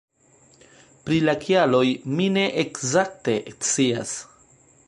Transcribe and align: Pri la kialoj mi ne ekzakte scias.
Pri 1.09 1.19
la 1.25 1.35
kialoj 1.43 1.83
mi 2.21 2.31
ne 2.39 2.49
ekzakte 2.65 3.39
scias. 3.69 4.19